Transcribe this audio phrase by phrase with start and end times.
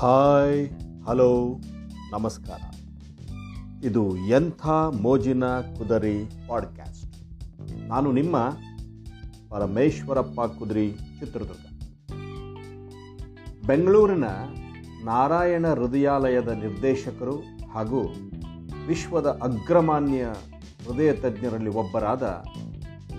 [0.00, 0.68] Hi,
[1.06, 1.60] hello,
[2.12, 2.60] ನಮಸ್ಕಾರ.
[3.84, 4.66] ಇದು ಎಂಥ
[5.02, 7.16] ಮೋಜಿನ ಕುದರಿ ಪಾಡ್ಕ್ಯಾಸ್ಟ್.
[7.88, 8.36] ನಾನು ನಿಮ್ಮ
[9.50, 11.82] ಪರಮೇಶ್ವರಪ್ಪ ಕುದುರಿ ಚಿತ್ರದುರ್ಗ.
[13.66, 14.24] ಬೆಂಗಳೂರಿನ
[15.04, 17.36] ನಾರಾಯಣ ಹೃದಯಾಲಯದ ನಿರ್ದೇಶಕರು
[17.72, 18.02] ಹಾಗೂ
[18.86, 20.24] ವಿಶ್ವದ ಅಗ್ರಮಾನ್ಯ
[20.86, 22.44] ಹೃದಯ ತಜ್ಞರಲ್ಲಿ ಒಬ್ಬರಾದ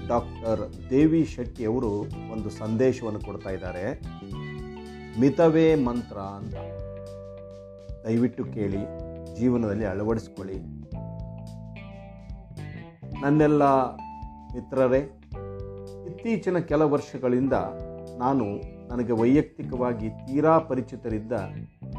[0.07, 1.91] ಡಾಕ್ಟರ್ ದೇವಿ ಶೆಟ್ಟಿಯವರು
[2.31, 4.01] ಒಂದು ಸಂದೇಶವನ್ನು ಕೊಡ್ತಾ ಇದ್ದಾರೆ.
[5.19, 6.55] ಮಿತವೇ ಮಂತ್ರ ಅಂತ.
[8.05, 8.77] ದಯವಿಟ್ಟು ಕೇಳಿ,
[9.39, 10.59] ಜೀವನದಲ್ಲಿ ಅಳವಡಿಸ್ಕೊಳ್ಳಿ.
[13.21, 13.63] ನನ್ನೆಲ್ಲ
[14.53, 14.97] ಮಿತ್ರರೇ,
[16.07, 17.53] ಇತ್ತೀಚಿನ ಕೆಲ ವರ್ಷಗಳಿಂದ
[18.17, 18.45] ನಾನು
[18.87, 21.31] ನನಗೆ ವೈಯಕ್ತಿಕವಾಗಿ ತೀರಾ ಪರಿಚಿತರಿದ್ದ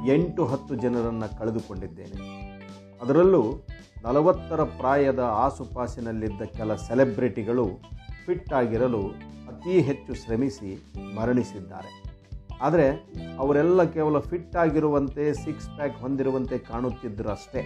[0.07, 2.41] ಎಂಟು ಹತ್ತು ಜನರನ್ನು ಕಳೆದುಕೊಂಡಿದ್ದೇನೆ.
[3.03, 3.67] ಅದರಲ್ಲೂ
[4.05, 7.69] ನಲವತ್ತರ ಪ್ರಾಯದ ಆಸುಪಾಸಿನಲ್ಲಿದ್ದ ಕೆಲ ಸೆಲೆಬ್ರಿಟಿಗಳು
[8.27, 9.03] ಫಿಟ್ ಆಗಿರಲು
[9.49, 12.10] ಅತಿ ಹೆಚ್ಚು ಶ್ರಮಿಸಿ ಮರಣಿಸಿದ್ದಾರೆ.
[12.63, 12.87] ಆದರೆ
[13.39, 17.63] ಅವರೆಲ್ಲ ಕೇವಲ ಫಿಟ್ ಆಗಿರುವಂತೆ ಸಿಕ್ಸ್ ಪ್ಯಾಕ್ ಹೊಂದಿರುವಂತೆ ಕಾಣುತ್ತಿದ್ದರು ಅಷ್ಟೇ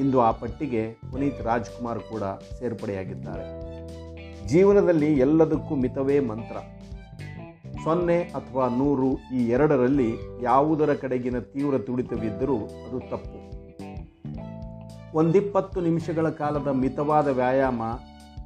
[0.00, 2.22] ಇಂದು ಆ ಪಟ್ಟಿಗೆ ಪುನೀತ್ ರಾಜ್ಕುಮಾರ್ ಕೂಡ
[2.58, 3.44] ಸೇರ್ಪಡೆಯಾಗಿದ್ದಾರೆ.
[4.46, 6.56] ಜೀವನದಲ್ಲಿ ಎಲ್ಲದಕ್ಕೂ ಮಿತವೇ ಮಂತ್ರ.
[7.84, 10.10] ಸೊನ್ನೆ ಅಥವಾ ನೂರು ಈ ಎರಡರಲ್ಲಿ
[10.42, 13.38] ಯಾವುದರ ಕಡೆಗಿನ ತೀವ್ರ ತುಡಿತವಿದ್ದರೂ ಅದು ತಪ್ಪು.
[15.18, 17.82] ಒಂದಿಪ್ಪತ್ತು ನಿಮಿಷಗಳ ಕಾಲದ ಮಿತವಾದ ವ್ಯಾಯಾಮ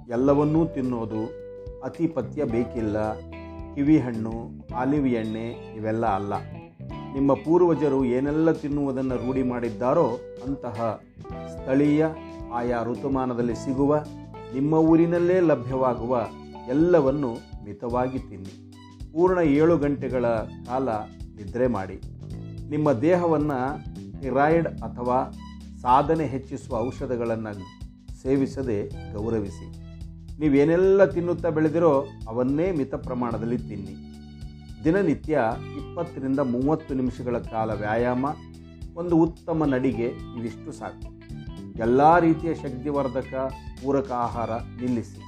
[0.08, 1.22] ಎಲ್ಲವನ್ನೂ ತಿನ್ನೋದು
[1.82, 2.96] ಅತಿಪತ್ಯ ಬೇಕಿಲ್ಲ.
[3.74, 4.32] ಕಿವಿ ಹಣ್ಣು
[4.76, 6.32] ಆಲಿವ್ ಎಣ್ಣೆ ಇವೆಲ್ಲ ಅಲ್ಲ.
[7.14, 11.02] ನಿಮ್ಮ ಪೂರ್ವಜರು ಏನೆಲ್ಲ ತಿನ್ನುವುದನ್ನು ರೂಢಿ ಮಾಡಿದ್ದಾರೋ ಅಂತಹ
[11.48, 12.06] ಸ್ಥಳೀಯ,
[12.52, 14.04] ಆಯಾ ಋತುಮಾನದಲ್ಲಿ ಸಿಗುವ,
[14.54, 16.26] ನಿಮ್ಮ ಊರಿನಲ್ಲೇ ಲಭ್ಯವಾಗುವ
[16.68, 17.34] ಎಲ್ಲವನ್ನು
[17.64, 18.72] ಮಿತವಾಗಿ ತಿನ್ನಿ.
[19.12, 20.26] ಪೂರ್ಣ ಏಳು ಗಂಟೆಗಳ
[20.66, 20.88] ಕಾಲ
[21.36, 22.00] ನಿದ್ರೆ ಮಾಡಿ.
[22.70, 23.84] ನಿಮ್ಮ ದೇಹವನ್ನು
[24.22, 25.30] ಥೈರಾಯ್ಡ್ ಅಥವಾ
[25.80, 27.82] ಸಾಧನೆ ಹೆಚ್ಚಿಸುವ ಔಷಧಗಳನ್ನು
[28.22, 29.81] ಸೇವಿಸದೆ ಗೌರವಿಸಿ.
[30.40, 34.12] ನೀವೇನೆಲ್ಲ ತಿನ್ನುತ್ತಾ ಬೆಳೆದಿರೋ ಅವನ್ನೇ ಮಿತ ಪ್ರಮಾಣದಲ್ಲಿ ತಿನ್ನಿ.
[34.84, 35.38] ದಿನನಿತ್ಯ
[35.76, 38.26] ಇಪ್ಪತ್ತರಿಂದ ಮೂವತ್ತು ನಿಮಿಷಗಳ ಕಾಲ ವ್ಯಾಯಾಮ,
[38.94, 41.22] ಒಂದು ಉತ್ತಮ ನಡಿಗೆ ಇವಿಷ್ಟು ಸಾಕು.
[41.78, 43.52] ಎಲ್ಲ ರೀತಿಯ ಶಕ್ತಿವರ್ಧಕ,
[43.84, 45.20] ಪೂರಕ ಆಹಾರ ನಿಲ್ಲಿಸಿ.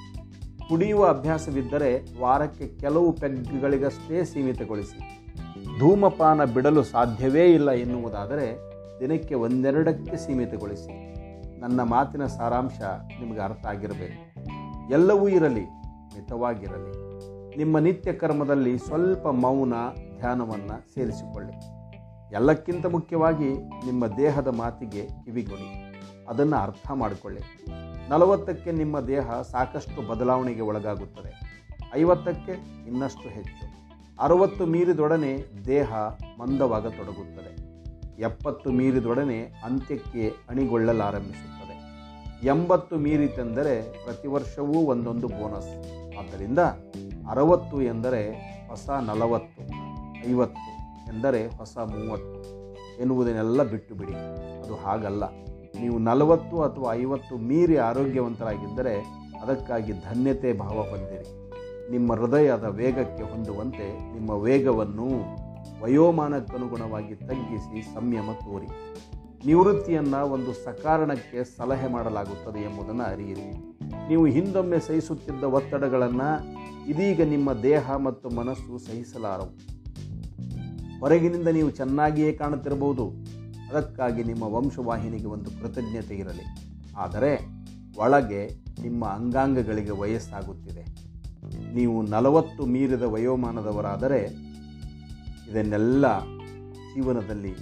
[0.69, 5.26] ಕುಡಿಯುವ ಅಭ್ಯಾಸವಿದ್ದರೆ ವಾರಕ್ಕೆ ಕೆಲವು ಪೆಗ್ಗಳಿಗಷ್ಟೇ ಸೀಮಿತಗೊಳಿಸಿ.
[5.78, 8.59] ಧೂಮಪಾನ ಬಿಡಲು ಸಾಧ್ಯವೇ ಇಲ್ಲ ಎನ್ನುವುದಾದರೆ
[9.00, 11.14] ದಿನಕ್ಕೆ ಒಂದೆರಡಕ್ಕೆ ಸೀಮಿತಗೊಳಿಸಿ.
[11.60, 12.81] ನನ್ನ ಮಾತಿನ ಸಾರಾಂಶ
[13.20, 14.34] ನಿಮಗೆ ಅರ್ಥ ಆಗಿರಬೇಕು.
[14.91, 15.65] ಎಲ್ಲವೂ ಇರಲಿ,
[16.15, 17.05] ಮಿತವಾಗಿರಲಿ.
[17.56, 19.75] ನಿಮ್ಮ ನಿತ್ಯ ಕರ್ಮದಲ್ಲಿ ಸ್ವಲ್ಪ ಮೌನ,
[20.19, 21.53] ಧ್ಯಾನವನ್ನು ಸೇರಿಸಿಕೊಳ್ಳಿ.
[22.34, 23.55] ಎಲ್ಲಕ್ಕಿಂತ ಮುಖ್ಯವಾಗಿ
[23.87, 25.94] ನಿಮ್ಮ ದೇಹದ ಮಾತಿಗೆ ಕಿವಿಗೊಡಿ.
[26.28, 27.67] ಅದನ್ನು ಅರ್ಥ ಮಾಡಿಕೊಳ್ಳಿ.
[28.11, 31.65] ನಲವತ್ತಕ್ಕೆ ನಿಮ್ಮ ದೇಹ ಸಾಕಷ್ಟು ಬದಲಾವಣೆಗೆ ಒಳಗಾಗುತ್ತದೆ.
[31.97, 32.53] ಐವತ್ತಕ್ಕೆ
[32.87, 33.75] ಇನ್ನಷ್ಟು ಹೆಚ್ಚು.
[34.21, 35.93] ಅರವತ್ತು ಮೀರಿದೊಡನೆ ದೇಹ
[36.41, 37.65] ಮಂದವಾಗತೊಡಗುತ್ತದೆ.
[38.23, 41.63] ಎಪ್ಪತ್ತು ಮೀರಿದೊಡನೆ ಅಂತ್ಯಕ್ಕೆ ಅಣಿಗೊಳ್ಳಲಾರಂಭಿಸುತ್ತದೆ.
[42.44, 45.72] ಎಂಬತ್ತು ಮೀರಿತೆಂದರೆ ಪ್ರತಿ ವರ್ಷವೂ ಒಂದೊಂದು ಬೋನಸ್.
[46.19, 46.59] ಆದ್ದರಿಂದ
[47.31, 48.22] ಅರವತ್ತು ಎಂದರೆ
[48.69, 49.62] ಹೊಸ ನಲವತ್ತು,
[50.31, 50.71] ಐವತ್ತು
[51.15, 52.41] ಎಂದರೆ ಹೊಸ ಮೂವತ್ತು
[53.00, 54.15] ಎನ್ನುವುದನ್ನೆಲ್ಲ ಬಿಟ್ಟು ಬಿಡಿ
[54.65, 55.25] ಅದು ಹಾಗಲ್ಲ.
[55.81, 58.94] ನೀವು ನಲವತ್ತು ಅಥವಾ ಐವತ್ತು ಮೀರಿ ಆರೋಗ್ಯವಂತರಾಗಿದ್ದರೆ
[59.43, 61.50] ಅದಕ್ಕಾಗಿ ಧನ್ಯತೆ ಭಾವ ಹೊಂದಿರಿ.
[61.91, 65.09] ನಿಮ್ಮ ಹೃದಯದ ವೇಗಕ್ಕೆ ಹೊಂದುವಂತೆ ನಿಮ್ಮ ವೇಗವನ್ನು
[65.82, 68.66] ವಯೋಮಾನಕ್ಕನುಗುಣವಾಗಿ ತಗ್ಗಿಸಿ ಸಂಯಮ ತೋರಿ.
[69.47, 73.77] ನಿವೃತ್ತಿಯನ್ನು ಒಂದು ಸಕಾರಣಕ್ಕೆ ಸಲಹೆ ಮಾಡಲಾಗುತ್ತದೆ ಎಂಬುದನ್ನು ಅರಿಯಿರಿ.
[74.09, 76.55] ನೀವು ಹಿಂದೊಮ್ಮೆ ಸಹಿಸುತ್ತಿದ್ದ ಒತ್ತಡಗಳನ್ನು
[76.91, 79.75] ಇದೀಗ ನಿಮ್ಮ ದೇಹ ಮತ್ತು ಮನಸ್ಸು ಸಹಿಸಲಾರವು.
[81.00, 83.09] ಹೊರಗಿನಿಂದ ನೀವು ಚೆನ್ನಾಗಿಯೇ ಕಾಣುತ್ತಿರಬಹುದು.
[83.71, 86.44] ಅದಕ್ಕಾಗಿ ನಿಮ್ಮ ವಂಶವಾಹಿನಿಗೆ ಒಂದು ಕೃತಜ್ಞತೆ ಇರಲಿ.
[86.97, 87.38] ಆದರೆ
[87.99, 90.84] ಒಳಗೆ ನಿಮ್ಮ ಅಂಗಾಂಗಗಳಿಗೆ ವಯಸ್ಸಾಗುತ್ತಿದೆ.
[91.75, 94.21] ನೀವು ನಲವತ್ತು ಮೀರಿದ ವಯೋಮಾನದವರಾದರೆ
[95.50, 96.21] ಇದನ್ನೆಲ್ಲ
[96.94, 97.55] ಜೀವನದಲ್ಲಿ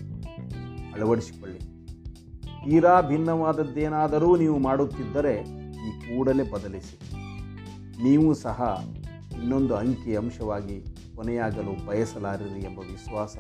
[0.93, 1.72] ಅಳವಡಿಸಿಕೊಳ್ಳಿ.
[2.65, 5.35] ತೀರಾ ಭಿನ್ನವಾದದ್ದೇನಾದರೂ ನೀವು ಮಾಡುತ್ತಿದ್ದರೆ
[5.87, 6.97] ಈ ಕೂಡಲೇ ಬದಲಿಸಿ.
[8.03, 8.85] ನೀವು ಸಹ
[9.41, 10.77] ಇನ್ನೊಂದು ಅಂಕಿ ಅಂಶವಾಗಿ
[11.17, 13.37] ಕೊನೆಯಾಗಲು ಬಯಸಲಾರಿರಿ ಎಂಬ ವಿಶ್ವಾಸ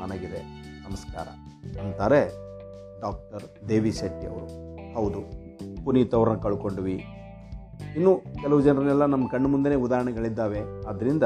[0.00, 0.42] ನನಗಿದೆ.
[0.88, 1.26] ನಮಸ್ಕಾರ.
[1.80, 2.22] ಅಂತಾರೆ
[3.00, 4.46] ಡಾಕ್ಟರ್ ದೇವಿ ಶೆಟ್ಟಿ ಅವರು.
[4.94, 5.20] ಹೌದು,
[5.84, 6.96] ಪುನೀತ್ ಅವ್ರನ್ನ ಕಳ್ಕೊಂಡ್ವಿ.
[7.96, 8.12] ಇನ್ನು
[8.42, 10.60] ಕೆಲವು ಜನರನ್ನೆಲ್ಲ ನಮ್ಮ ಕಣ್ಣು ಮುಂದೆನೇ ಉದಾಹರಣೆಗಳಿದ್ದಾವೆ.
[10.88, 11.22] ಆದ್ದರಿಂದ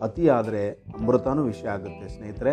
[0.00, 2.52] ಅತಿ ಆದರೆ ಅಮೃತನೂ ವಿಷಯ ಆಗುತ್ತೆ ಸ್ನೇಹಿತರೆ.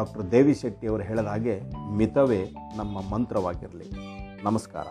[0.00, 1.54] ಡಾಕ್ಟರ್ ದೇವಿ ಶೆಟ್ಟಿ ಅವರು ಹೇಳಿದ ಹಾಗೆ
[1.96, 2.42] ಮಿತವೇ
[2.76, 3.88] ನಮ್ಮ ಮಂತ್ರವಾಗಿರಲಿ.
[4.44, 4.86] ನಮಸ್ಕಾರ.